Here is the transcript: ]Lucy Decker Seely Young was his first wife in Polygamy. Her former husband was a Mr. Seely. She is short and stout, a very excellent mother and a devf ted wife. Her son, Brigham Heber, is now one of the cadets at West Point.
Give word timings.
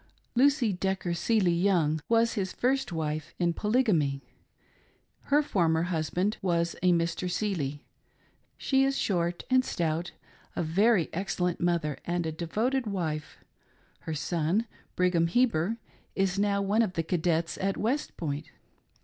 ]Lucy 0.35 0.73
Decker 0.73 1.13
Seely 1.13 1.53
Young 1.53 2.01
was 2.09 2.33
his 2.33 2.53
first 2.53 2.91
wife 2.91 3.35
in 3.37 3.53
Polygamy. 3.53 4.23
Her 5.25 5.43
former 5.43 5.83
husband 5.93 6.37
was 6.41 6.75
a 6.81 6.91
Mr. 6.91 7.29
Seely. 7.29 7.85
She 8.57 8.83
is 8.83 8.97
short 8.97 9.43
and 9.51 9.63
stout, 9.63 10.13
a 10.55 10.63
very 10.63 11.07
excellent 11.13 11.61
mother 11.61 11.99
and 12.03 12.25
a 12.25 12.31
devf 12.31 12.71
ted 12.71 12.87
wife. 12.87 13.37
Her 13.99 14.15
son, 14.15 14.65
Brigham 14.95 15.27
Heber, 15.27 15.77
is 16.15 16.39
now 16.39 16.63
one 16.63 16.81
of 16.81 16.93
the 16.93 17.03
cadets 17.03 17.55
at 17.59 17.77
West 17.77 18.17
Point. 18.17 18.49